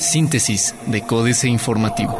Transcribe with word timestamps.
Síntesis 0.00 0.74
de 0.86 1.02
Códice 1.02 1.48
Informativo. 1.48 2.18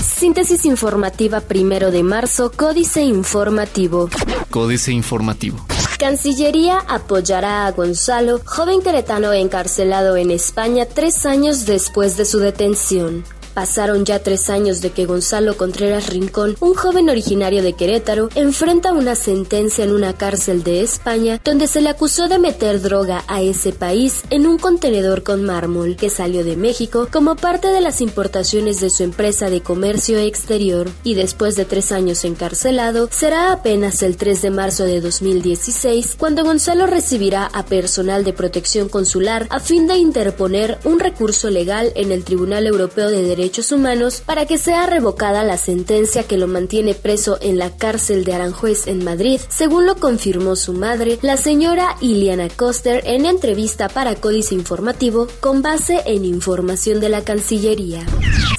Síntesis 0.00 0.64
informativa 0.64 1.40
primero 1.40 1.90
de 1.90 2.02
marzo, 2.02 2.50
Códice 2.54 3.02
Informativo. 3.02 4.10
Códice 4.50 4.92
Informativo. 4.92 5.58
Cancillería 5.98 6.78
apoyará 6.88 7.66
a 7.66 7.72
Gonzalo, 7.72 8.40
joven 8.44 8.82
queretano 8.82 9.32
encarcelado 9.32 10.16
en 10.16 10.30
España 10.30 10.86
tres 10.86 11.26
años 11.26 11.66
después 11.66 12.16
de 12.16 12.24
su 12.24 12.38
detención. 12.38 13.24
Pasaron 13.58 14.04
ya 14.04 14.20
tres 14.20 14.50
años 14.50 14.82
de 14.82 14.90
que 14.90 15.04
Gonzalo 15.04 15.56
Contreras 15.56 16.10
Rincón, 16.10 16.56
un 16.60 16.74
joven 16.74 17.10
originario 17.10 17.60
de 17.60 17.72
Querétaro, 17.72 18.28
enfrenta 18.36 18.92
una 18.92 19.16
sentencia 19.16 19.82
en 19.82 19.90
una 19.90 20.12
cárcel 20.12 20.62
de 20.62 20.82
España 20.82 21.40
donde 21.42 21.66
se 21.66 21.80
le 21.80 21.88
acusó 21.88 22.28
de 22.28 22.38
meter 22.38 22.80
droga 22.80 23.24
a 23.26 23.42
ese 23.42 23.72
país 23.72 24.22
en 24.30 24.46
un 24.46 24.58
contenedor 24.58 25.24
con 25.24 25.42
mármol 25.42 25.96
que 25.96 26.08
salió 26.08 26.44
de 26.44 26.54
México 26.54 27.08
como 27.10 27.34
parte 27.34 27.66
de 27.66 27.80
las 27.80 28.00
importaciones 28.00 28.80
de 28.80 28.90
su 28.90 29.02
empresa 29.02 29.50
de 29.50 29.60
comercio 29.60 30.20
exterior. 30.20 30.88
Y 31.02 31.14
después 31.14 31.56
de 31.56 31.64
tres 31.64 31.90
años 31.90 32.24
encarcelado 32.24 33.08
será 33.10 33.50
apenas 33.50 34.04
el 34.04 34.16
3 34.16 34.40
de 34.40 34.50
marzo 34.50 34.84
de 34.84 35.00
2016 35.00 36.14
cuando 36.16 36.44
Gonzalo 36.44 36.86
recibirá 36.86 37.46
a 37.46 37.64
personal 37.64 38.22
de 38.22 38.34
protección 38.34 38.88
consular 38.88 39.48
a 39.50 39.58
fin 39.58 39.88
de 39.88 39.96
interponer 39.96 40.78
un 40.84 41.00
recurso 41.00 41.50
legal 41.50 41.90
en 41.96 42.12
el 42.12 42.22
Tribunal 42.22 42.64
Europeo 42.64 43.10
de 43.10 43.24
Derechos 43.24 43.47
Humanos 43.72 44.22
para 44.24 44.46
que 44.46 44.58
sea 44.58 44.86
revocada 44.86 45.42
la 45.42 45.56
sentencia 45.56 46.22
que 46.24 46.36
lo 46.36 46.46
mantiene 46.46 46.94
preso 46.94 47.38
en 47.40 47.58
la 47.58 47.76
cárcel 47.76 48.24
de 48.24 48.34
Aranjuez 48.34 48.86
en 48.86 49.02
Madrid, 49.02 49.40
según 49.48 49.86
lo 49.86 49.96
confirmó 49.96 50.54
su 50.54 50.74
madre, 50.74 51.18
la 51.22 51.36
señora 51.36 51.96
Iliana 52.00 52.48
Koster, 52.48 53.02
en 53.06 53.26
entrevista 53.26 53.88
para 53.88 54.16
Códice 54.16 54.54
Informativo 54.54 55.28
con 55.40 55.62
base 55.62 56.02
en 56.04 56.24
información 56.24 57.00
de 57.00 57.08
la 57.08 57.24
Cancillería. 57.24 58.04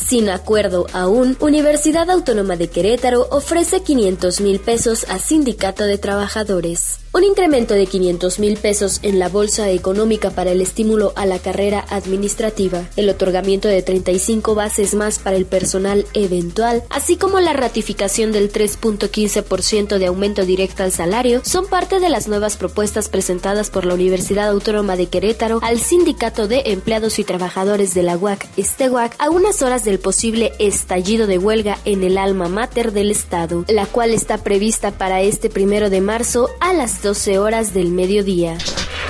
Sin 0.10 0.28
acuerdo 0.30 0.88
aún, 0.92 1.38
Universidad 1.40 2.10
Autónoma 2.10 2.56
de 2.56 2.68
Querétaro 2.68 3.28
ofrece 3.30 3.84
500 3.84 4.42
mil 4.42 4.60
pesos 4.60 5.06
a 5.08 5.20
Sindicato 5.20 5.84
de 5.84 6.00
Trabajadores. 6.00 7.02
Un 7.12 7.24
incremento 7.24 7.74
de 7.74 7.88
500 7.88 8.40
mil 8.40 8.58
pesos 8.58 9.00
en 9.04 9.18
la 9.18 9.30
bolsa 9.30 9.70
económica 9.70 10.30
para 10.30 10.52
el 10.52 10.62
estímulo 10.62 11.12
a 11.16 11.26
la 11.26 11.40
carrera 11.40 11.86
administrativa, 11.90 12.88
el 12.98 13.10
otorgamiento 13.10 13.68
de 13.68 13.82
35 13.82 14.54
bases 14.54 14.94
más 14.94 15.20
para 15.20 15.36
el 15.36 15.46
personal 15.46 16.06
eventual, 16.14 16.84
así 16.90 17.16
como 17.16 17.40
la 17.40 17.54
ratificación 17.54 18.32
del 18.32 18.52
3.15% 18.52 19.98
de 19.98 20.06
aumento 20.06 20.46
directo 20.46 20.84
al 20.84 20.92
salario, 20.92 21.42
son 21.44 21.68
parte 21.68 22.00
de 22.00 22.10
las 22.10 22.28
nuevas 22.28 22.58
propuestas 22.58 23.10
presentadas 23.10 23.70
por 23.70 23.86
la 23.86 23.96
Universidad 23.96 24.50
Autónoma 24.50 24.96
de 24.96 25.08
Querétaro 25.08 25.60
al 25.62 25.80
Sindicato 25.80 26.48
de 26.48 26.64
Empleados 26.66 27.18
y 27.20 27.24
Trabajadores 27.24 27.94
de 27.94 28.04
la 28.04 28.18
UAC, 28.18 28.48
Estehuac, 28.58 29.16
a 29.20 29.30
unas 29.30 29.62
horas 29.62 29.84
del 29.84 29.99
posible 30.00 30.54
estallido 30.60 31.28
de 31.28 31.38
huelga 31.38 31.78
en 31.86 32.04
el 32.04 32.18
alma 32.18 32.48
mater 32.48 32.92
del 32.92 33.12
Estado, 33.12 33.66
la 33.68 33.86
cual 33.86 34.12
está 34.12 34.40
prevista 34.44 34.92
para 34.92 35.22
este 35.22 35.50
primero 35.50 35.90
de 35.90 36.02
marzo 36.02 36.50
a 36.60 36.74
las 36.74 37.02
12 37.02 37.40
horas 37.40 37.74
del 37.74 37.90
mediodía. 37.92 38.58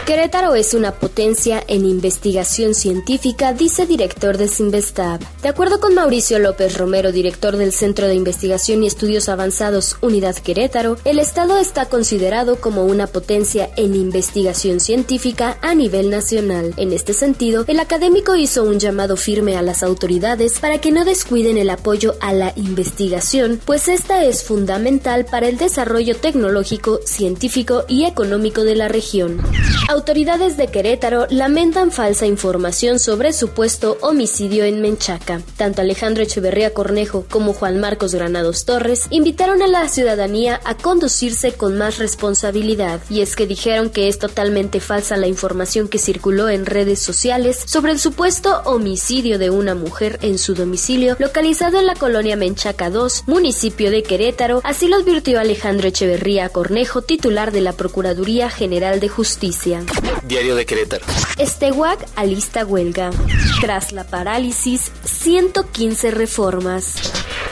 Querétaro 0.09 0.55
es 0.55 0.73
una 0.73 0.93
potencia 0.93 1.63
en 1.67 1.85
investigación 1.85 2.73
científica, 2.73 3.53
dice 3.53 3.85
director 3.85 4.37
de 4.37 4.47
Sinvestab. 4.47 5.19
De 5.43 5.49
acuerdo 5.49 5.79
con 5.79 5.93
Mauricio 5.93 6.39
López 6.39 6.79
Romero, 6.79 7.11
director 7.11 7.57
del 7.57 7.71
Centro 7.71 8.07
de 8.07 8.15
Investigación 8.15 8.81
y 8.81 8.87
Estudios 8.87 9.29
Avanzados 9.29 9.97
Unidad 10.01 10.35
Querétaro, 10.35 10.97
el 11.05 11.19
Estado 11.19 11.59
está 11.59 11.85
considerado 11.85 12.59
como 12.59 12.85
una 12.85 13.05
potencia 13.05 13.69
en 13.75 13.93
investigación 13.93 14.79
científica 14.79 15.59
a 15.61 15.75
nivel 15.75 16.09
nacional. 16.09 16.73
En 16.77 16.91
este 16.91 17.13
sentido, 17.13 17.65
el 17.67 17.79
académico 17.79 18.35
hizo 18.35 18.63
un 18.63 18.79
llamado 18.79 19.15
firme 19.15 19.57
a 19.57 19.61
las 19.61 19.83
autoridades 19.83 20.57
para 20.59 20.79
que 20.79 20.91
no 20.91 21.05
descuiden 21.05 21.57
el 21.57 21.69
apoyo 21.69 22.15
a 22.19 22.33
la 22.33 22.51
investigación, 22.55 23.61
pues 23.63 23.88
esta 23.88 24.23
es 24.23 24.44
fundamental 24.44 25.25
para 25.25 25.47
el 25.47 25.57
desarrollo 25.57 26.16
tecnológico, 26.16 26.99
científico 27.05 27.85
y 27.88 28.05
económico 28.05 28.63
de 28.63 28.75
la 28.75 28.88
región. 28.88 29.39
Autoridades 29.88 30.56
de 30.57 30.67
Querétaro 30.67 31.25
lamentan 31.29 31.91
falsa 31.91 32.28
información 32.28 33.00
sobre 33.00 33.34
supuesto 33.34 33.97
homicidio 34.01 34.63
en 34.66 34.81
Menchaca. 34.81 35.41
Tanto 35.57 35.81
Alejandro 35.81 36.23
Echeverría 36.23 36.73
Cornejo 36.73 37.25
como 37.29 37.53
Juan 37.53 37.79
Marcos 37.79 38.13
Granados 38.13 38.66
Torres 38.66 39.07
invitaron 39.09 39.62
a 39.62 39.67
la 39.67 39.88
ciudadanía 39.90 40.59
a 40.63 40.75
conducirse 40.75 41.53
con 41.53 41.78
más 41.78 41.97
responsabilidad, 41.97 43.01
y 43.09 43.22
es 43.22 43.35
que 43.35 43.47
dijeron 43.47 43.90
que 43.90 44.07
es 44.07 44.19
totalmente 44.19 44.79
falsa 44.79 45.17
la 45.17 45.28
información 45.28 45.88
que 45.88 45.97
circuló 45.97 46.50
en 46.50 46.66
redes 46.66 47.00
sociales 47.00 47.63
sobre 47.66 47.91
el 47.91 48.00
supuesto 48.00 48.61
homicidio 48.66 49.40
de 49.40 49.50
una 49.50 49.75
mujer 49.75 50.19
en 50.22 50.38
su 50.38 50.53
domicilio 50.53 51.16
localizado 51.19 51.79
en 51.79 51.88
la 51.88 51.96
colonia 51.96 52.35
Menchaca 52.35 52.90
2, 52.90 53.23
municipio 53.28 53.91
de 53.91 54.03
Querétaro, 54.03 54.61
así 54.63 54.88
lo 54.88 54.97
advirtió 54.97 55.40
Alejandro 55.40 55.88
Echeverría 55.88 56.50
Cornejo, 56.50 57.01
titular 57.01 57.51
de 57.51 57.61
la 57.61 57.73
Procuraduría 57.73 58.50
General 58.50 59.00
de 59.00 59.09
Justicia. 59.09 59.69
Diario 60.24 60.56
de 60.56 60.66
Querétaro. 60.66 61.06
Estehuac 61.38 62.00
alista 62.16 62.66
huelga. 62.66 63.12
Tras 63.62 63.91
la 63.91 64.03
parálisis, 64.03 64.91
115 65.03 66.12
reformas. 66.12 66.96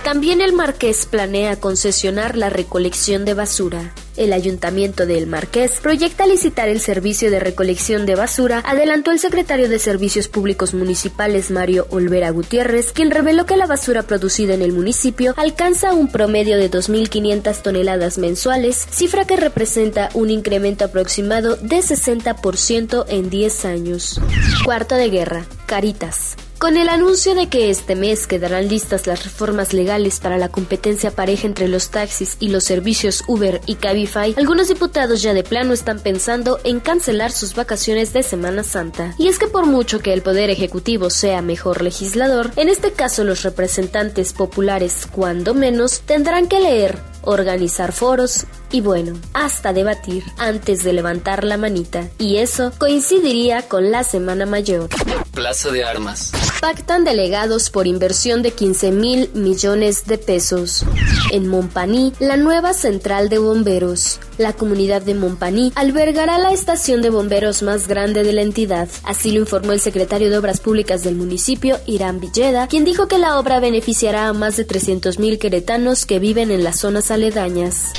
También 0.03 0.41
el 0.41 0.53
Marqués 0.53 1.06
planea 1.06 1.59
concesionar 1.59 2.38
la 2.38 2.50
recolección 2.50 3.25
de 3.25 3.33
basura. 3.33 3.94
El 4.17 4.33
Ayuntamiento 4.33 5.05
del 5.05 5.28
Marqués 5.28 5.79
proyecta 5.81 6.25
licitar 6.25 6.67
el 6.69 6.79
servicio 6.79 7.31
de 7.31 7.39
recolección 7.39 8.05
de 8.05 8.16
basura, 8.16 8.63
adelantó 8.66 9.11
el 9.11 9.19
secretario 9.19 9.69
de 9.69 9.79
Servicios 9.79 10.28
Públicos 10.28 10.73
Municipales 10.73 11.51
Mario 11.51 11.88
Olvera 11.91 12.31
Gutiérrez, 12.31 12.91
quien 12.91 13.11
reveló 13.11 13.45
que 13.45 13.57
la 13.57 13.67
basura 13.67 14.03
producida 14.03 14.53
en 14.53 14.61
el 14.61 14.73
municipio 14.73 15.33
alcanza 15.38 15.94
un 15.94 16.07
promedio 16.07 16.57
de 16.57 16.69
2.500 16.69 17.61
toneladas 17.61 18.17
mensuales, 18.17 18.88
cifra 18.89 19.25
que 19.25 19.38
representa 19.38 20.09
un 20.13 20.29
incremento 20.29 20.85
aproximado 20.85 21.56
de 21.56 21.77
60% 21.77 23.06
en 23.07 23.29
10 23.29 23.66
años. 23.66 24.19
Cuarto 24.66 24.95
de 24.95 25.09
guerra, 25.09 25.45
Caritas. 25.67 26.35
Con 26.59 26.75
el 26.75 26.90
anuncio 26.90 27.35
de 27.35 27.50
que 27.50 27.69
este 27.69 27.95
mes 27.95 28.25
quedarán 28.25 28.68
listas 28.68 29.06
las 29.06 29.23
reformas 29.23 29.73
legales 29.73 30.19
para 30.19 30.40
la 30.40 30.50
competencia 30.50 31.12
pareja 31.12 31.45
entre 31.45 31.68
los 31.68 31.90
taxis 31.90 32.35
y 32.40 32.50
los 32.50 32.63
servicios 32.63 33.23
Uber 33.28 33.62
y 33.68 33.75
Cabify, 33.75 34.34
algunos 34.35 34.68
diputados 34.68 35.22
ya 35.22 35.35
de 35.35 35.44
plano 35.44 35.73
están 35.73 36.00
pensando 36.00 36.59
en 36.63 36.79
cancelar 36.79 37.31
sus 37.31 37.53
vacaciones 37.53 38.12
de 38.12 38.23
Semana 38.23 38.63
Santa. 38.63 39.13
Y 39.19 39.28
es 39.28 39.38
que 39.38 39.45
por 39.45 39.68
mucho 39.68 40.00
que 40.00 40.13
el 40.13 40.23
Poder 40.23 40.50
Ejecutivo 40.50 41.12
sea 41.12 41.44
mejor 41.44 41.84
legislador, 41.84 42.51
en 42.56 42.69
este 42.69 42.91
caso 42.91 43.24
los 43.24 43.44
representantes 43.44 44.34
populares, 44.34 45.07
cuando 45.12 45.53
menos, 45.53 46.01
tendrán 46.07 46.47
que 46.47 46.59
leer 46.59 46.97
organizar 47.27 47.91
foros 47.91 48.45
y 48.71 48.81
bueno, 48.81 49.19
hasta 49.33 49.73
debatir 49.73 50.23
antes 50.38 50.83
de 50.83 50.93
levantar 50.93 51.43
la 51.43 51.57
manita. 51.57 52.07
Y 52.17 52.38
eso 52.38 52.71
coincidiría 52.77 53.67
con 53.67 53.91
la 53.91 54.03
Semana 54.03 54.45
Mayor. 54.45 54.89
Plaza 55.33 55.69
de 55.69 55.83
Armas. 55.83 56.31
Pactan 56.61 57.03
delegados 57.03 57.69
por 57.69 57.85
inversión 57.85 58.41
de 58.41 58.51
15 58.51 58.91
mil 58.91 59.29
millones 59.33 60.05
de 60.05 60.17
pesos. 60.17 60.85
En 61.31 61.47
Montpaní, 61.47 62.13
la 62.19 62.38
nueva 62.38 62.73
central 62.73 63.29
de 63.29 63.38
bomberos. 63.38 64.19
La 64.37 64.53
comunidad 64.53 65.01
de 65.01 65.15
Montpaní 65.15 65.71
albergará 65.75 66.37
la 66.37 66.51
estación 66.51 67.01
de 67.01 67.09
bomberos 67.09 67.63
más 67.63 67.87
grande 67.87 68.23
de 68.23 68.33
la 68.33 68.43
entidad. 68.43 68.87
Así 69.03 69.31
lo 69.31 69.39
informó 69.39 69.71
el 69.71 69.79
secretario 69.79 70.29
de 70.29 70.37
Obras 70.37 70.59
Públicas 70.59 71.03
del 71.03 71.15
municipio, 71.15 71.79
Irán 71.87 72.19
Villeda, 72.19 72.67
quien 72.67 72.85
dijo 72.85 73.07
que 73.07 73.17
la 73.17 73.39
obra 73.39 73.59
beneficiará 73.59 74.27
a 74.27 74.33
más 74.33 74.55
de 74.55 74.65
300 74.65 75.17
mil 75.17 75.39
queretanos 75.39 76.05
que 76.05 76.19
viven 76.19 76.51
en 76.51 76.63
las 76.63 76.79
zonas 76.79 77.09
aledañas. 77.09 77.93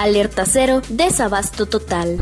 Alerta 0.00 0.46
cero, 0.46 0.80
desabasto 0.88 1.66
total. 1.66 2.18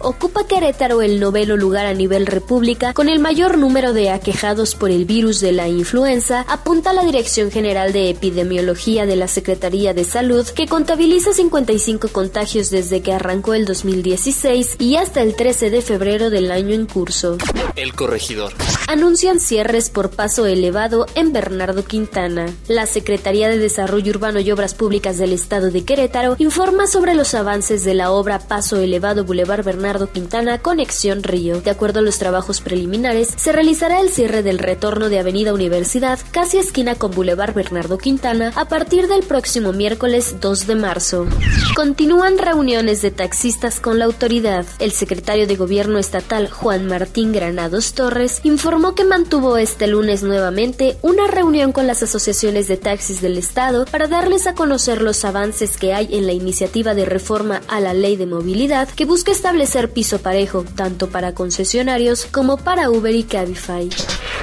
Ocupa 0.00 0.46
Querétaro 0.46 1.02
el 1.02 1.20
noveno 1.20 1.58
lugar 1.58 1.84
a 1.84 1.92
nivel 1.92 2.24
república 2.26 2.94
con 2.94 3.10
el 3.10 3.18
mayor 3.18 3.58
número 3.58 3.92
de 3.92 4.08
aquejados 4.08 4.74
por 4.74 4.90
el 4.90 5.04
virus 5.04 5.40
de 5.40 5.52
la 5.52 5.68
influenza, 5.68 6.46
apunta 6.48 6.94
la 6.94 7.04
Dirección 7.04 7.50
General 7.50 7.92
de 7.92 8.08
Epidemiología 8.08 9.04
de 9.04 9.16
la 9.16 9.28
Secretaría 9.28 9.92
de 9.92 10.04
Salud, 10.04 10.46
que 10.46 10.68
contabiliza 10.68 11.34
55 11.34 12.08
contagios 12.08 12.70
desde 12.70 13.02
que 13.02 13.12
arrancó 13.12 13.52
el 13.52 13.66
2016 13.66 14.76
y 14.78 14.96
hasta 14.96 15.20
el 15.20 15.36
13 15.36 15.68
de 15.68 15.82
febrero 15.82 16.30
del 16.30 16.50
año 16.50 16.74
en 16.74 16.86
curso. 16.86 17.36
El 17.76 17.92
corregidor. 17.92 18.54
Anuncian 18.86 19.38
cierres 19.38 19.90
por 19.90 20.08
paso 20.08 20.46
elevado 20.46 21.04
en 21.14 21.34
Bernardo 21.34 21.84
Quintana. 21.84 22.46
La 22.68 22.86
Secretaría 22.86 23.50
de 23.50 23.58
Desarrollo 23.58 24.12
Urbano 24.12 24.40
y 24.40 24.50
Obras 24.50 24.72
Públicas 24.72 25.18
del 25.18 25.34
Estado 25.34 25.70
de 25.70 25.84
Querétaro 25.84 26.34
informa 26.38 26.86
sobre 26.86 27.17
los 27.18 27.34
avances 27.34 27.82
de 27.82 27.94
la 27.94 28.12
obra 28.12 28.38
Paso 28.38 28.76
Elevado 28.76 29.24
Boulevard 29.24 29.64
Bernardo 29.64 30.08
Quintana 30.08 30.58
Conexión 30.58 31.24
Río. 31.24 31.60
De 31.60 31.72
acuerdo 31.72 31.98
a 31.98 32.02
los 32.02 32.20
trabajos 32.20 32.60
preliminares, 32.60 33.34
se 33.36 33.50
realizará 33.50 34.00
el 34.00 34.10
cierre 34.10 34.44
del 34.44 34.60
retorno 34.60 35.08
de 35.08 35.18
Avenida 35.18 35.52
Universidad, 35.52 36.20
casi 36.30 36.58
esquina 36.58 36.94
con 36.94 37.10
Boulevard 37.10 37.54
Bernardo 37.54 37.98
Quintana, 37.98 38.52
a 38.54 38.68
partir 38.68 39.08
del 39.08 39.24
próximo 39.24 39.72
miércoles 39.72 40.36
2 40.40 40.68
de 40.68 40.74
marzo. 40.76 41.26
Continúan 41.74 42.38
reuniones 42.38 43.02
de 43.02 43.10
taxistas 43.10 43.80
con 43.80 43.98
la 43.98 44.04
autoridad. 44.04 44.64
El 44.78 44.92
secretario 44.92 45.48
de 45.48 45.56
Gobierno 45.56 45.98
Estatal, 45.98 46.48
Juan 46.48 46.86
Martín 46.86 47.32
Granados 47.32 47.94
Torres, 47.94 48.38
informó 48.44 48.94
que 48.94 49.02
mantuvo 49.02 49.56
este 49.56 49.88
lunes 49.88 50.22
nuevamente 50.22 50.96
una 51.02 51.26
reunión 51.26 51.72
con 51.72 51.88
las 51.88 52.00
asociaciones 52.04 52.68
de 52.68 52.76
taxis 52.76 53.20
del 53.20 53.38
Estado 53.38 53.86
para 53.86 54.06
darles 54.06 54.46
a 54.46 54.54
conocer 54.54 55.02
los 55.02 55.24
avances 55.24 55.76
que 55.76 55.92
hay 55.92 56.14
en 56.14 56.26
la 56.26 56.32
iniciativa 56.32 56.94
de 56.94 56.97
reforma 57.04 57.62
a 57.68 57.80
la 57.80 57.94
ley 57.94 58.16
de 58.16 58.26
movilidad 58.26 58.88
que 58.88 59.04
busca 59.04 59.32
establecer 59.32 59.90
piso 59.90 60.18
parejo 60.20 60.64
tanto 60.74 61.08
para 61.08 61.34
concesionarios 61.34 62.26
como 62.26 62.56
para 62.56 62.90
Uber 62.90 63.14
y 63.14 63.24
Cabify. 63.24 63.88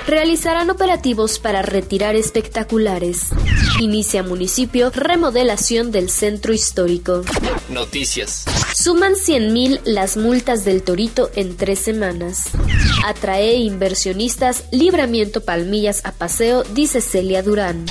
Realizarán 0.07 0.69
operativos 0.69 1.39
para 1.39 1.61
retirar 1.61 2.15
espectaculares. 2.15 3.29
Inicia 3.79 4.21
municipio 4.21 4.91
remodelación 4.91 5.91
del 5.91 6.09
centro 6.09 6.53
histórico. 6.53 7.23
Noticias. 7.69 8.45
Suman 8.75 9.13
100.000 9.13 9.81
las 9.85 10.15
multas 10.15 10.63
del 10.63 10.83
Torito 10.83 11.31
en 11.35 11.57
tres 11.57 11.79
semanas. 11.79 12.49
Atrae 13.03 13.55
inversionistas 13.55 14.65
Libramiento 14.71 15.41
Palmillas 15.41 16.01
a 16.05 16.11
paseo, 16.11 16.63
dice 16.63 17.01
Celia 17.01 17.41
Durán. 17.41 17.85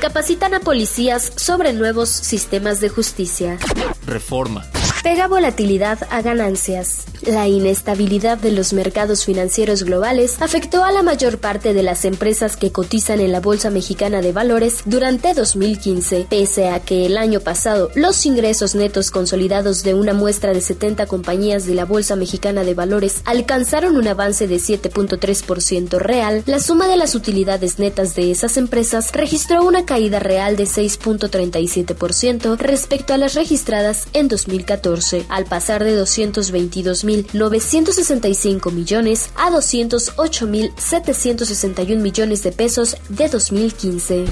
Capacitan 0.00 0.54
a 0.54 0.60
policías 0.60 1.32
sobre 1.34 1.72
nuevos 1.72 2.08
sistemas 2.08 2.80
de 2.80 2.88
justicia. 2.88 3.58
Reforma. 4.06 4.64
Pega 5.02 5.28
volatilidad 5.28 5.98
a 6.10 6.22
ganancias. 6.22 7.04
La 7.22 7.46
inestabilidad 7.46 8.38
de 8.38 8.52
los 8.52 8.72
mercados 8.72 9.24
financieros 9.24 9.82
globales 9.82 10.40
afectó 10.40 10.84
a 10.84 10.92
la 10.92 11.02
mayor 11.02 11.38
parte 11.38 11.72
de 11.72 11.82
las 11.82 12.04
empresas 12.04 12.56
que 12.56 12.72
cotizan 12.72 13.20
en 13.20 13.32
la 13.32 13.40
Bolsa 13.40 13.70
Mexicana 13.70 14.20
de 14.22 14.32
Valores 14.32 14.82
durante 14.86 15.34
2015, 15.34 16.26
pese 16.28 16.68
a 16.68 16.80
que 16.80 17.06
el 17.06 17.16
año 17.16 17.40
pasado 17.40 17.90
los 17.94 18.24
ingresos 18.26 18.74
netos 18.74 19.10
consolidados 19.10 19.82
de 19.82 19.94
una 19.94 20.14
muestra 20.14 20.52
de 20.52 20.60
70 20.60 21.06
compañías 21.06 21.66
de 21.66 21.74
la 21.74 21.84
Bolsa 21.84 22.16
Mexicana 22.16 22.64
de 22.64 22.74
Valores 22.74 23.22
alcanzaron 23.24 23.96
un 23.96 24.08
avance 24.08 24.46
de 24.48 24.56
7.3% 24.56 25.98
real, 25.98 26.42
la 26.46 26.60
suma 26.60 26.88
de 26.88 26.96
las 26.96 27.14
utilidades 27.14 27.78
netas 27.78 28.14
de 28.14 28.30
esas 28.30 28.56
empresas 28.56 29.12
registró 29.12 29.64
una 29.64 29.84
caída 29.84 30.18
real 30.18 30.56
de 30.56 30.64
6.37% 30.64 32.56
respecto 32.56 33.12
a 33.12 33.18
las 33.18 33.34
registradas 33.34 34.06
en 34.12 34.28
2014 34.28 34.87
al 35.28 35.44
pasar 35.44 35.84
de 35.84 36.00
222.965 36.00 38.72
millones 38.72 39.28
a 39.36 39.50
208.761 39.50 41.98
millones 41.98 42.42
de 42.42 42.52
pesos 42.52 42.96
de 43.10 43.28
2015. 43.28 44.24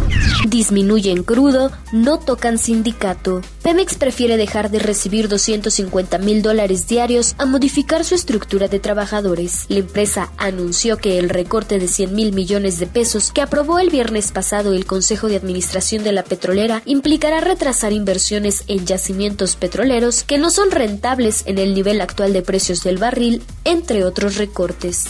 Disminuyen 0.49 1.25
crudo, 1.25 1.73
no 1.93 2.19
tocan 2.19 2.57
sindicato. 2.57 3.43
Pemex 3.63 3.97
prefiere 3.97 4.39
dejar 4.39 4.71
de 4.71 4.79
recibir 4.79 5.29
250 5.29 6.17
mil 6.19 6.41
dólares 6.41 6.89
diarios 6.89 7.35
a 7.37 7.45
modificar 7.45 8.03
su 8.05 8.15
estructura 8.15 8.69
de 8.69 8.79
trabajadores. 8.79 9.67
La 9.69 9.81
empresa 9.81 10.33
anunció 10.39 10.97
que 10.97 11.19
el 11.19 11.29
recorte 11.29 11.79
de 11.79 11.89
100 11.89 12.15
mil 12.15 12.33
millones 12.33 12.79
de 12.79 12.87
pesos 12.87 13.31
que 13.31 13.43
aprobó 13.43 13.79
el 13.79 13.91
viernes 13.91 14.33
pasado 14.33 14.73
el 14.73 14.87
Consejo 14.87 15.29
de 15.29 15.37
Administración 15.37 16.03
de 16.03 16.13
la 16.13 16.25
Petrolera 16.25 16.81
implicará 16.87 17.41
retrasar 17.41 17.93
inversiones 17.93 18.65
en 18.69 18.87
yacimientos 18.87 19.57
petroleros 19.57 20.23
que 20.23 20.39
no 20.39 20.46
son 20.51 20.71
rentables 20.71 21.43
en 21.47 21.59
el 21.59 21.75
nivel 21.75 22.01
actual 22.01 22.33
de 22.33 22.43
precios 22.43 22.83
del 22.83 22.99
barril, 22.99 23.43
entre 23.65 24.05
otros 24.05 24.37
recortes. 24.37 25.07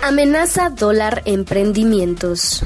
Amenaza 0.00 0.70
dólar 0.70 1.22
emprendimientos. 1.24 2.62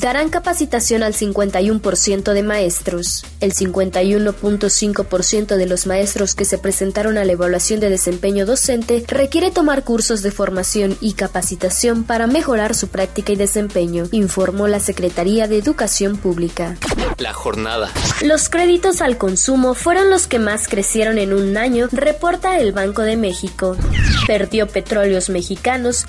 Darán 0.00 0.28
capacitación 0.28 1.02
al 1.02 1.14
51% 1.14 2.32
de 2.32 2.42
maestros. 2.44 3.24
El 3.40 3.52
51.5% 3.52 5.56
de 5.56 5.66
los 5.66 5.86
maestros 5.86 6.36
que 6.36 6.44
se 6.44 6.58
presentaron 6.58 7.18
a 7.18 7.24
la 7.24 7.32
evaluación 7.32 7.80
de 7.80 7.90
desempeño 7.90 8.46
docente 8.46 9.04
requiere 9.08 9.50
tomar 9.50 9.82
cursos 9.82 10.22
de 10.22 10.30
formación 10.30 10.96
y 11.00 11.14
capacitación 11.14 12.04
para 12.04 12.28
mejorar 12.28 12.74
su 12.74 12.88
práctica 12.88 13.32
y 13.32 13.36
desempeño, 13.36 14.04
informó 14.12 14.68
la 14.68 14.78
Secretaría 14.78 15.48
de 15.48 15.58
Educación 15.58 16.16
Pública. 16.16 16.76
La 17.18 17.32
jornada. 17.32 17.90
Los 18.22 18.48
créditos 18.48 19.00
al 19.00 19.18
consumo 19.18 19.74
fueron 19.74 20.10
los 20.10 20.26
que 20.26 20.38
más 20.38 20.68
crecieron 20.68 21.18
en 21.18 21.32
un 21.32 21.56
año, 21.56 21.88
reporta 21.90 22.58
el 22.58 22.72
Banco 22.72 23.02
de 23.02 23.16
México. 23.16 23.76
Perdió 24.26 24.68
Petróleos 24.68 25.30
Mexicanos 25.30 26.04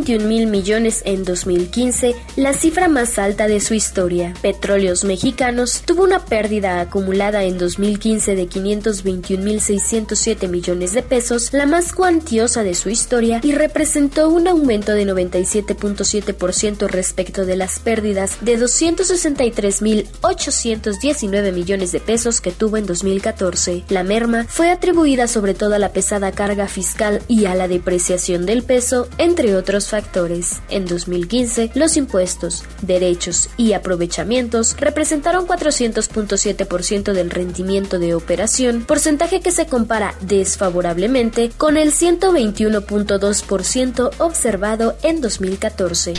521 0.00 0.26
mil 0.26 0.46
millones 0.46 1.02
en 1.04 1.24
2015, 1.24 2.14
la 2.36 2.54
cifra 2.54 2.88
más 2.88 3.18
alta 3.18 3.48
de 3.48 3.60
su 3.60 3.74
historia. 3.74 4.32
Petróleos 4.40 5.04
Mexicanos 5.04 5.82
tuvo 5.84 6.04
una 6.04 6.24
pérdida 6.24 6.80
acumulada 6.80 7.44
en 7.44 7.58
2015 7.58 8.34
de 8.34 8.46
521 8.46 9.44
mil 9.44 9.60
607 9.60 10.48
millones 10.48 10.94
de 10.94 11.02
pesos, 11.02 11.52
la 11.52 11.66
más 11.66 11.92
cuantiosa 11.92 12.62
de 12.62 12.74
su 12.74 12.88
historia, 12.88 13.40
y 13.42 13.52
representó 13.52 14.30
un 14.30 14.48
aumento 14.48 14.92
de 14.92 15.06
97.7% 15.06 16.88
respecto 16.88 17.44
de 17.44 17.56
las 17.56 17.78
pérdidas 17.78 18.38
de 18.40 18.56
263 18.56 19.82
mil 19.82 20.08
819 20.22 21.52
millones 21.52 21.92
de 21.92 22.00
pesos 22.00 22.40
que 22.40 22.52
tuvo 22.52 22.78
en 22.78 22.86
2014. 22.86 23.84
La 23.88 24.02
merma 24.02 24.46
fue 24.48 24.70
atribuida 24.70 25.26
sobre 25.26 25.54
todo 25.54 25.74
a 25.74 25.78
la 25.78 25.92
pesada 25.92 26.32
carga 26.32 26.68
fiscal 26.68 27.22
y 27.28 27.44
a 27.46 27.54
la 27.54 27.68
depreciación 27.68 28.46
del 28.46 28.62
peso, 28.62 29.08
entre 29.18 29.54
otros 29.56 29.89
factores. 29.90 30.62
En 30.70 30.86
2015, 30.86 31.72
los 31.74 31.96
impuestos, 31.96 32.64
derechos 32.80 33.50
y 33.56 33.72
aprovechamientos 33.74 34.76
representaron 34.78 35.46
400.7% 35.46 37.12
del 37.12 37.30
rendimiento 37.30 37.98
de 37.98 38.14
operación, 38.14 38.84
porcentaje 38.86 39.40
que 39.40 39.50
se 39.50 39.66
compara 39.66 40.14
desfavorablemente 40.20 41.50
con 41.56 41.76
el 41.76 41.92
121.2% 41.92 44.10
observado 44.18 44.96
en 45.02 45.20
2014. 45.20 46.14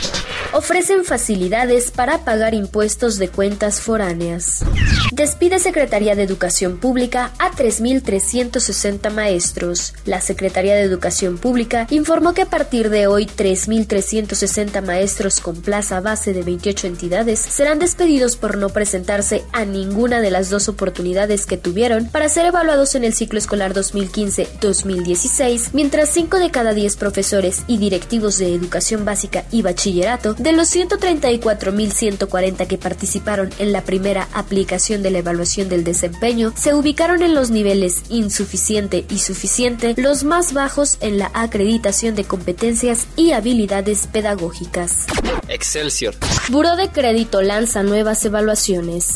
Ofrecen 0.53 1.06
facilidades 1.06 1.92
para 1.92 2.25
pagar 2.25 2.53
impuestos 2.53 3.18
de 3.18 3.30
cuentas 3.30 3.80
foráneas. 3.80 4.65
Despide 5.13 5.59
Secretaría 5.59 6.13
de 6.13 6.24
Educación 6.24 6.77
Pública 6.77 7.31
a 7.39 7.51
3.360 7.51 9.12
maestros. 9.12 9.94
La 10.06 10.19
Secretaría 10.19 10.75
de 10.75 10.81
Educación 10.81 11.38
Pública 11.38 11.88
informó 11.89 12.33
que 12.33 12.42
a 12.42 12.48
partir 12.48 12.89
de 12.89 13.07
hoy 13.07 13.27
3.360 13.27 14.81
maestros 14.81 15.39
con 15.39 15.56
plaza 15.62 16.01
base 16.01 16.33
de 16.33 16.44
28 16.44 16.88
entidades 16.88 17.39
serán 17.39 17.80
despedidos 17.80 18.36
por 18.36 18.57
no 18.57 18.68
presentarse 18.69 19.45
a 19.53 19.63
ninguna 19.63 20.19
de 20.19 20.31
las 20.31 20.50
dos 20.50 20.68
oportunidades 20.68 21.45
que 21.45 21.56
tuvieron 21.56 22.07
para 22.07 22.27
ser 22.27 22.45
evaluados 22.48 22.95
en 22.95 23.06
el 23.06 23.13
ciclo 23.13 23.39
escolar 23.39 23.74
2015-2016, 23.74 25.69
mientras 25.71 26.09
5 26.09 26.39
de 26.39 26.51
cada 26.51 26.74
10 26.74 26.98
profesores 26.98 27.63
y 27.68 27.77
directivos 27.77 28.38
de 28.38 28.53
educación 28.53 29.06
básica 29.06 29.45
y 29.50 29.62
bachillerato 29.62 30.36
de 30.41 30.51
los 30.53 30.75
134.140 30.75 32.67
que 32.67 32.77
participaron 32.77 33.50
en 33.60 33.71
la 33.71 33.83
primera 33.83 34.27
aplicación 34.33 35.03
de 35.03 35.12
la 35.12 35.19
evaluación 35.19 35.69
del 35.69 35.83
desempeño, 35.83 36.53
se 36.55 36.74
ubicaron 36.74 37.21
en 37.21 37.36
los 37.36 37.51
niveles 37.51 38.03
insuficiente 38.10 39.05
y 39.10 39.19
suficiente, 39.19 39.93
los 39.98 40.24
más 40.24 40.53
bajos 40.53 40.98
en 41.01 41.17
la 41.17 41.31
acreditación 41.33 42.15
de 42.15 42.24
competencias 42.24 43.07
y 43.15 43.31
habilidades 43.31 44.07
pedagógicas. 44.07 45.05
Excelsior. 45.48 46.15
Buró 46.50 46.75
de 46.75 46.89
Crédito 46.89 47.41
lanza 47.41 47.83
nuevas 47.83 48.24
evaluaciones. 48.25 49.15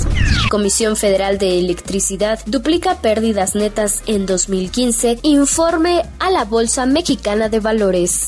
Comisión 0.50 0.96
Federal 0.96 1.38
de 1.38 1.60
Electricidad 1.60 2.40
duplica 2.46 3.02
pérdidas 3.02 3.56
netas 3.56 4.04
en 4.06 4.26
2015. 4.26 5.20
Informe 5.24 6.04
a 6.20 6.30
la 6.30 6.46
Bolsa 6.46 6.86
Mexicana 6.86 7.50
de 7.50 7.60
Valores. 7.60 8.28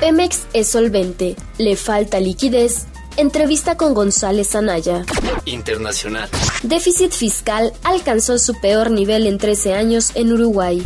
Pemex 0.00 0.46
es 0.54 0.68
solvente, 0.68 1.36
le 1.58 1.76
falta 1.76 2.20
liquidez 2.20 2.86
Entrevista 3.16 3.76
con 3.76 3.92
González 3.92 4.54
Anaya. 4.54 5.04
Internacional. 5.44 6.28
Déficit 6.62 7.12
fiscal 7.12 7.72
alcanzó 7.82 8.38
su 8.38 8.58
peor 8.60 8.90
nivel 8.90 9.26
en 9.26 9.36
13 9.36 9.74
años 9.74 10.12
en 10.14 10.32
Uruguay. 10.32 10.82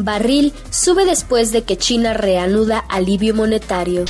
Barril 0.00 0.54
sube 0.70 1.04
después 1.04 1.52
de 1.52 1.62
que 1.64 1.76
China 1.76 2.14
reanuda 2.14 2.78
alivio 2.78 3.34
monetario. 3.34 4.04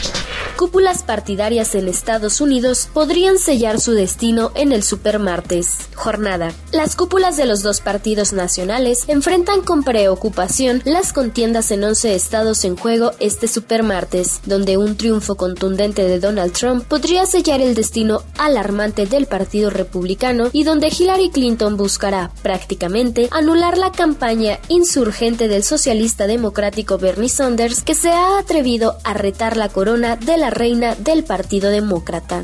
Cúpulas 0.57 1.03
partidarias 1.03 1.75
en 1.75 1.89
Estados 1.89 2.41
Unidos 2.41 2.89
podrían 2.93 3.39
sellar 3.39 3.81
su 3.81 3.91
destino 3.93 4.53
en 4.55 4.71
el 4.71 4.85
supermartes. 4.85 5.89
Jornada. 5.97 6.53
Las 6.71 6.95
cúpulas 6.95 7.37
de 7.37 7.45
los 7.45 7.63
dos 7.63 7.81
partidos 7.81 8.33
nacionales 8.33 9.03
enfrentan 9.09 9.63
con 9.63 9.83
preocupación 9.83 10.81
las 10.85 11.13
contiendas 11.13 11.73
en 11.73 11.83
11 11.83 12.15
estados 12.15 12.65
en 12.65 12.77
juego 12.77 13.11
este 13.19 13.49
supermartes, 13.49 14.43
donde 14.47 14.77
un 14.77 14.97
triunfo 14.97 15.35
contundente 15.35 16.05
de 16.05 16.21
Donald 16.21 16.53
Trump 16.53 16.85
podría 16.85 17.27
sellar 17.27 17.61
el 17.61 17.75
destino 17.75 18.23
alarmante 18.39 19.07
del 19.07 19.27
Partido 19.27 19.71
Republicano 19.71 20.51
y 20.53 20.63
donde 20.63 20.89
Hillary 20.89 21.31
Clinton 21.31 21.77
buscará 21.77 22.31
prácticamente 22.43 23.29
anular 23.33 23.77
la 23.77 23.91
campaña 23.91 24.61
insurgente 24.69 25.49
del 25.49 25.65
socialista 25.65 26.29
democrático 26.29 26.97
Bernie 26.97 27.29
Sanders 27.29 27.83
que 27.83 27.97
se 27.97 28.11
ha 28.11 28.39
atrevido 28.39 28.99
a 29.03 29.15
retar 29.15 29.57
la 29.57 29.69
corona 29.69 30.15
de 30.15 30.37
la 30.37 30.44
reina 30.51 30.95
del 30.95 31.25
Partido 31.25 31.71
Demócrata. 31.71 32.43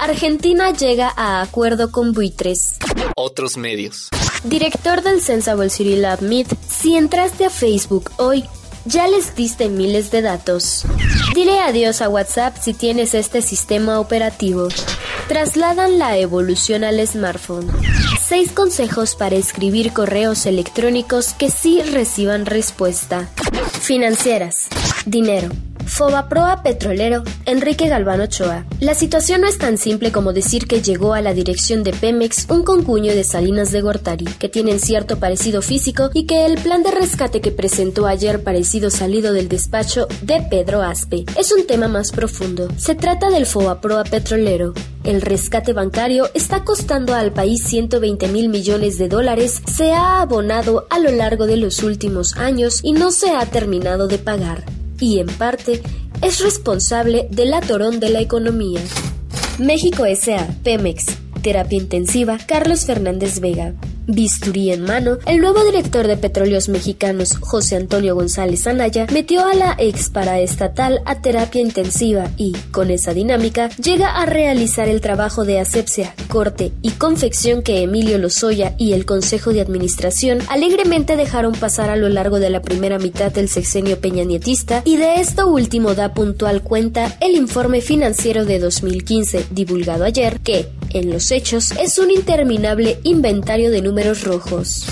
Argentina 0.00 0.72
llega 0.72 1.12
a 1.16 1.40
acuerdo 1.40 1.90
con 1.90 2.12
buitres. 2.12 2.76
Otros 3.16 3.56
medios. 3.56 4.08
Director 4.44 5.02
del 5.02 5.20
Sensible 5.20 5.70
City 5.70 5.96
Lab 5.96 6.22
Meet, 6.22 6.48
si 6.68 6.96
entraste 6.96 7.44
a 7.44 7.50
Facebook 7.50 8.10
hoy, 8.16 8.44
ya 8.84 9.06
les 9.06 9.34
diste 9.34 9.68
miles 9.68 10.10
de 10.10 10.22
datos. 10.22 10.84
Dile 11.34 11.60
adiós 11.60 12.00
a 12.00 12.08
WhatsApp 12.08 12.56
si 12.60 12.72
tienes 12.72 13.14
este 13.14 13.42
sistema 13.42 14.00
operativo. 14.00 14.68
Trasladan 15.28 15.98
la 15.98 16.16
evolución 16.16 16.84
al 16.84 17.06
smartphone. 17.06 17.70
Seis 18.24 18.52
consejos 18.52 19.14
para 19.14 19.36
escribir 19.36 19.92
correos 19.92 20.46
electrónicos 20.46 21.34
que 21.34 21.50
sí 21.50 21.82
reciban 21.82 22.46
respuesta. 22.46 23.28
Financieras. 23.80 24.68
Dinero. 25.04 25.50
Fobaproa 25.88 26.62
Petrolero, 26.62 27.24
Enrique 27.46 27.88
Galván 27.88 28.20
Ochoa. 28.20 28.66
La 28.78 28.94
situación 28.94 29.40
no 29.40 29.48
es 29.48 29.58
tan 29.58 29.78
simple 29.78 30.12
como 30.12 30.32
decir 30.32 30.68
que 30.68 30.82
llegó 30.82 31.14
a 31.14 31.22
la 31.22 31.32
dirección 31.32 31.82
de 31.82 31.92
Pemex 31.92 32.46
un 32.50 32.62
concuño 32.62 33.12
de 33.14 33.24
Salinas 33.24 33.72
de 33.72 33.80
Gortari, 33.80 34.26
que 34.26 34.48
tienen 34.48 34.78
cierto 34.78 35.18
parecido 35.18 35.62
físico 35.62 36.10
y 36.12 36.26
que 36.26 36.46
el 36.46 36.56
plan 36.60 36.82
de 36.82 36.90
rescate 36.90 37.40
que 37.40 37.50
presentó 37.50 38.06
ayer 38.06 38.44
parecido 38.44 38.90
salido 38.90 39.32
del 39.32 39.48
despacho 39.48 40.06
de 40.22 40.42
Pedro 40.42 40.82
Aspe. 40.82 41.24
Es 41.36 41.52
un 41.52 41.66
tema 41.66 41.88
más 41.88 42.12
profundo. 42.12 42.68
Se 42.76 42.94
trata 42.94 43.30
del 43.30 43.46
Fobaproa 43.46 44.04
Petrolero, 44.04 44.74
el 45.04 45.22
rescate 45.22 45.72
bancario 45.72 46.28
está 46.34 46.64
costando 46.64 47.14
al 47.14 47.32
país 47.32 47.64
120 47.64 48.28
mil 48.28 48.50
millones 48.50 48.98
de 48.98 49.08
dólares, 49.08 49.62
se 49.66 49.92
ha 49.92 50.20
abonado 50.20 50.86
a 50.90 50.98
lo 50.98 51.10
largo 51.10 51.46
de 51.46 51.56
los 51.56 51.82
últimos 51.82 52.36
años 52.36 52.80
y 52.82 52.92
no 52.92 53.10
se 53.10 53.30
ha 53.30 53.46
terminado 53.46 54.06
de 54.06 54.18
pagar 54.18 54.77
y 55.00 55.18
en 55.18 55.26
parte 55.26 55.82
es 56.22 56.40
responsable 56.40 57.28
del 57.30 57.54
atorón 57.54 58.00
de 58.00 58.10
la 58.10 58.20
economía. 58.20 58.80
México 59.58 60.04
S.A. 60.04 60.46
Pemex. 60.62 61.06
Terapia 61.42 61.78
intensiva. 61.78 62.38
Carlos 62.46 62.84
Fernández 62.84 63.40
Vega. 63.40 63.74
Bisturí 64.10 64.72
en 64.72 64.84
mano, 64.84 65.18
el 65.26 65.38
nuevo 65.38 65.62
director 65.64 66.06
de 66.06 66.16
Petróleos 66.16 66.70
Mexicanos, 66.70 67.36
José 67.40 67.76
Antonio 67.76 68.14
González 68.14 68.66
Anaya, 68.66 69.06
metió 69.12 69.46
a 69.46 69.52
la 69.52 69.76
ex 69.76 70.08
paraestatal 70.08 71.02
a 71.04 71.20
terapia 71.20 71.60
intensiva 71.60 72.30
y, 72.38 72.52
con 72.70 72.90
esa 72.90 73.12
dinámica, 73.12 73.68
llega 73.76 74.18
a 74.18 74.24
realizar 74.24 74.88
el 74.88 75.02
trabajo 75.02 75.44
de 75.44 75.60
asepsia, 75.60 76.14
corte 76.28 76.72
y 76.80 76.92
confección 76.92 77.62
que 77.62 77.82
Emilio 77.82 78.16
Lozoya 78.16 78.74
y 78.78 78.94
el 78.94 79.04
Consejo 79.04 79.52
de 79.52 79.60
Administración 79.60 80.38
alegremente 80.48 81.14
dejaron 81.16 81.52
pasar 81.52 81.90
a 81.90 81.96
lo 81.96 82.08
largo 82.08 82.40
de 82.40 82.48
la 82.48 82.62
primera 82.62 82.98
mitad 82.98 83.30
del 83.30 83.50
sexenio 83.50 84.00
peñanietista 84.00 84.80
y 84.86 84.96
de 84.96 85.16
esto 85.16 85.48
último 85.48 85.94
da 85.94 86.14
puntual 86.14 86.62
cuenta 86.62 87.14
el 87.20 87.32
informe 87.34 87.82
financiero 87.82 88.46
de 88.46 88.58
2015 88.58 89.48
divulgado 89.50 90.04
ayer 90.04 90.40
que, 90.40 90.77
en 90.90 91.10
los 91.10 91.30
hechos, 91.30 91.72
es 91.72 91.98
un 91.98 92.10
interminable 92.10 92.98
inventario 93.02 93.70
de 93.70 93.82
números 93.82 94.24
rojos. 94.24 94.86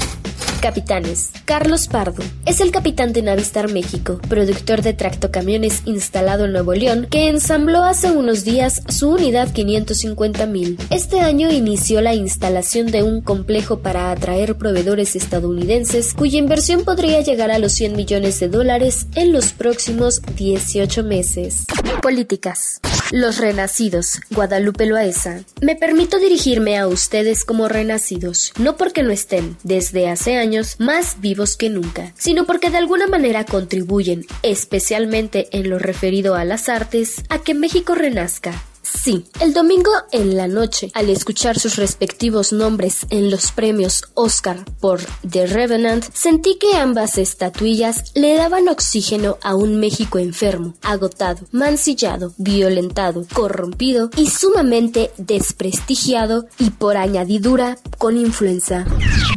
Capitanes. 0.61 1.31
Carlos 1.45 1.87
Pardo 1.87 2.25
es 2.45 2.61
el 2.61 2.71
capitán 2.71 3.13
de 3.13 3.23
Navistar 3.23 3.71
México, 3.71 4.19
productor 4.29 4.83
de 4.83 4.95
tractocamiones 4.95 5.83
instalado 5.85 6.47
en 6.47 6.53
Nuevo 6.53 6.75
León, 6.75 7.07
que 7.09 7.29
ensambló 7.29 7.85
hace 7.85 8.11
unos 8.11 8.43
días 8.43 8.83
su 8.89 9.11
unidad 9.11 9.53
550.000. 9.53 10.79
Este 10.91 11.21
año 11.21 11.51
inició 11.51 12.01
la 12.01 12.15
instalación 12.15 12.89
de 12.89 13.03
un 13.03 13.21
complejo 13.21 13.79
para 13.79 14.11
atraer 14.11 14.57
proveedores 14.57 15.15
estadounidenses, 15.15 16.15
cuya 16.15 16.39
inversión 16.39 16.85
podría 16.85 17.21
llegar 17.21 17.51
a 17.51 17.59
los 17.59 17.73
100 17.73 17.95
millones 17.95 18.41
de 18.41 18.49
dólares 18.49 19.07
en 19.15 19.33
los 19.33 19.53
próximos 19.53 20.21
18 20.37 21.05
meses. 21.05 21.67
Políticas. 22.03 22.81
Los 23.13 23.39
Renacidos, 23.39 24.21
Guadalupe 24.31 24.85
Loaesa. 24.85 25.45
Me 25.61 25.77
permito 25.77 26.19
dirigirme 26.19 26.77
a 26.77 26.89
ustedes 26.89 27.45
como 27.45 27.69
renacidos, 27.69 28.53
no 28.59 28.77
porque 28.77 29.05
no 29.05 29.11
estén, 29.11 29.57
desde 29.63 30.09
hace 30.09 30.37
años, 30.37 30.75
más 30.81 31.21
vivos 31.21 31.57
que 31.57 31.71
nunca, 31.71 32.13
sino 32.17 32.47
porque 32.47 32.71
de 32.71 32.79
alguna 32.79 33.07
manera 33.07 33.45
contribuyen, 33.45 34.27
especialmente 34.43 35.49
en 35.53 35.71
lo 35.71 35.79
referido 35.79 36.35
a 36.35 36.45
las 36.45 36.69
artes, 36.69 37.23
a 37.29 37.39
que 37.39 37.55
México 37.55 37.95
renazca, 37.95 38.61
Sí, 38.97 39.25
el 39.41 39.53
domingo 39.53 39.91
en 40.11 40.37
la 40.37 40.49
noche, 40.49 40.91
al 40.95 41.11
escuchar 41.11 41.59
sus 41.59 41.77
respectivos 41.77 42.53
nombres 42.53 43.07
en 43.11 43.31
los 43.31 43.53
premios 43.53 44.05
Oscar 44.15 44.65
por 44.81 45.01
The 45.29 45.47
Revenant, 45.47 46.05
sentí 46.13 46.59
que 46.59 46.77
ambas 46.77 47.19
estatuillas 47.19 48.13
le 48.15 48.35
daban 48.35 48.69
oxígeno 48.69 49.39
a 49.43 49.55
un 49.55 49.79
México 49.79 50.19
enfermo, 50.19 50.75
agotado, 50.83 51.47
mancillado, 51.53 52.33
violentado, 52.39 53.27
corrompido 53.33 54.11
y 54.17 54.29
sumamente 54.31 55.13
desprestigiado 55.19 56.47
y 56.59 56.71
por 56.71 56.97
añadidura 56.97 57.77
con 57.99 58.17
influenza. 58.17 58.87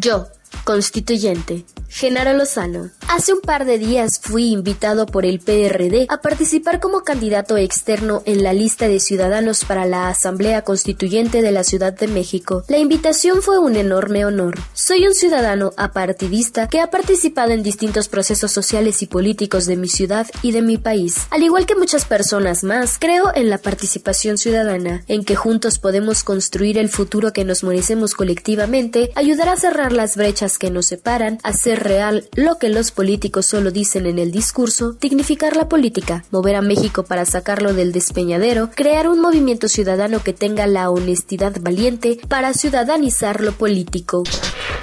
Yo, 0.01 0.27
constituyente, 0.69 1.65
Genaro 1.87 2.33
Lozano. 2.33 2.91
Hace 3.07 3.33
un 3.33 3.41
par 3.41 3.65
de 3.65 3.79
días 3.79 4.19
fui 4.21 4.51
invitado 4.51 5.07
por 5.07 5.25
el 5.25 5.39
PRD 5.39 6.05
a 6.09 6.21
participar 6.21 6.79
como 6.79 7.01
candidato 7.01 7.57
externo 7.57 8.21
en 8.25 8.43
la 8.43 8.53
lista 8.53 8.87
de 8.87 8.99
ciudadanos 8.99 9.65
para 9.65 9.87
la 9.87 10.09
Asamblea 10.09 10.61
Constituyente 10.61 11.41
de 11.41 11.51
la 11.51 11.63
Ciudad 11.63 11.93
de 11.93 12.07
México. 12.07 12.65
La 12.67 12.77
invitación 12.77 13.41
fue 13.41 13.57
un 13.57 13.77
enorme 13.77 14.25
honor. 14.25 14.59
Soy 14.73 15.07
un 15.07 15.15
ciudadano 15.15 15.71
apartidista 15.75 16.67
que 16.67 16.81
ha 16.81 16.91
participado 16.91 17.49
en 17.49 17.63
distintos 17.63 18.07
procesos 18.07 18.51
sociales 18.51 19.01
y 19.01 19.07
políticos 19.07 19.65
de 19.65 19.75
mi 19.75 19.87
ciudad 19.87 20.27
y 20.43 20.51
de 20.51 20.61
mi 20.61 20.77
país. 20.77 21.25
Al 21.31 21.41
igual 21.41 21.65
que 21.65 21.75
muchas 21.75 22.05
personas 22.05 22.63
más, 22.63 22.99
creo 22.99 23.33
en 23.33 23.49
la 23.49 23.57
participación 23.57 24.37
ciudadana, 24.37 25.03
en 25.07 25.25
que 25.25 25.35
juntos 25.35 25.79
podemos 25.79 26.23
construir 26.23 26.77
el 26.77 26.89
futuro 26.89 27.33
que 27.33 27.43
nos 27.43 27.63
merecemos 27.63 28.13
colectivamente, 28.13 29.11
ayudar 29.15 29.49
a 29.49 29.57
cerrar 29.57 29.93
las 29.93 30.15
brechas 30.15 30.58
que 30.59 30.69
nos 30.69 30.85
separan, 30.85 31.39
hacer 31.43 31.81
real 31.81 32.29
lo 32.35 32.59
que 32.59 32.69
los 32.69 32.91
políticos 32.91 33.47
solo 33.47 33.71
dicen 33.71 34.05
en 34.05 34.19
el 34.19 34.31
discurso, 34.31 34.91
dignificar 34.91 35.55
la 35.55 35.67
política, 35.67 36.23
mover 36.29 36.55
a 36.55 36.61
México 36.61 37.01
para 37.03 37.25
sacarlo 37.25 37.73
del 37.73 37.91
despeñadero, 37.91 38.69
crear 38.75 39.07
un 39.07 39.19
movimiento 39.19 39.67
ciudadano 39.67 40.21
que 40.21 40.33
tenga 40.33 40.67
la 40.67 40.91
honestidad 40.91 41.55
valiente 41.59 42.19
para 42.27 42.53
ciudadanizar 42.53 43.41
lo 43.41 43.53
político. 43.53 44.23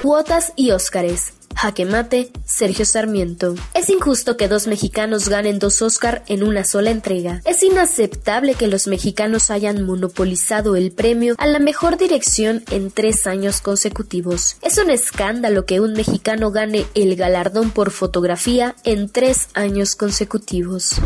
Cuotas 0.03 0.53
y 0.57 0.73
Óscares. 0.73 1.35
Jaque 1.57 1.87
Mate, 1.87 2.31
Sergio 2.45 2.85
Sarmiento. 2.85 3.55
Es 3.73 3.89
injusto 3.89 4.37
que 4.37 4.47
dos 4.47 4.67
mexicanos 4.67 5.29
ganen 5.29 5.59
dos 5.59 5.81
Oscar 5.81 6.23
en 6.29 6.43
una 6.43 6.65
sola 6.65 6.91
entrega. 6.91 7.41
Es 7.47 7.63
inaceptable 7.63 8.55
que 8.55 8.69
los 8.69 8.87
mexicanos 8.87 9.51
hayan 9.51 9.83
monopolizado 9.85 10.77
el 10.77 10.93
premio 10.93 11.35
a 11.39 11.47
la 11.47 11.59
mejor 11.59 11.97
dirección 11.97 12.63
en 12.71 12.91
tres 12.91 13.27
años 13.27 13.63
consecutivos. 13.63 14.57
Es 14.61 14.77
un 14.77 14.91
escándalo 14.91 15.65
que 15.65 15.81
un 15.81 15.95
mexicano 15.95 16.51
gane 16.51 16.87
el 16.95 17.17
galardón 17.17 17.71
por 17.71 17.91
fotografía 17.91 18.77
en 18.85 19.09
tres 19.09 19.49
años 19.55 19.97
consecutivos. 19.97 20.97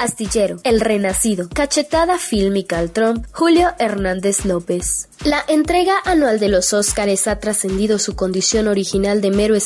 Astillero, 0.00 0.58
El 0.64 0.80
Renacido, 0.80 1.50
Cachetada 1.50 2.18
Fílmica 2.18 2.78
al 2.78 2.92
Trump, 2.92 3.26
Julio 3.32 3.72
Hernández 3.78 4.46
López. 4.46 5.08
La 5.24 5.44
entrega 5.48 5.94
anual 6.04 6.38
de 6.38 6.48
los 6.48 6.72
Óscares 6.72 7.26
ha 7.26 7.40
trascendido 7.40 7.98
su 7.98 8.14
condición 8.14 8.68
original 8.68 9.20
de 9.20 9.32
mero 9.32 9.56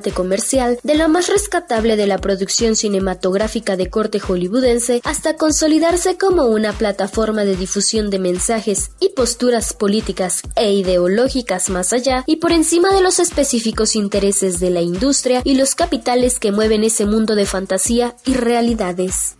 comercial, 0.00 0.78
de 0.82 0.94
lo 0.94 1.08
más 1.08 1.28
rescatable 1.28 1.96
de 1.96 2.06
la 2.06 2.18
producción 2.18 2.76
cinematográfica 2.76 3.76
de 3.76 3.90
corte 3.90 4.20
hollywoodense, 4.20 5.00
hasta 5.04 5.36
consolidarse 5.36 6.16
como 6.16 6.46
una 6.46 6.72
plataforma 6.72 7.44
de 7.44 7.56
difusión 7.56 8.10
de 8.10 8.18
mensajes 8.18 8.92
y 9.00 9.10
posturas 9.10 9.74
políticas 9.74 10.42
e 10.56 10.72
ideológicas 10.72 11.70
más 11.70 11.92
allá 11.92 12.24
y 12.26 12.36
por 12.36 12.52
encima 12.52 12.92
de 12.92 13.02
los 13.02 13.18
específicos 13.18 13.94
intereses 13.96 14.60
de 14.60 14.70
la 14.70 14.80
industria 14.80 15.42
y 15.44 15.54
los 15.54 15.74
capitales 15.74 16.38
que 16.38 16.52
mueven 16.52 16.84
ese 16.84 17.06
mundo 17.06 17.34
de 17.34 17.46
fantasía 17.46 18.16
y 18.24 18.34
realidades. 18.34 19.36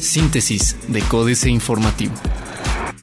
Síntesis 0.00 0.76
de 0.88 1.02
Códice 1.02 1.50
Informativo. 1.50 2.14